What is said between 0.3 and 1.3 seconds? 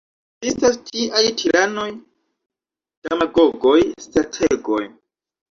Ekzistas tiaj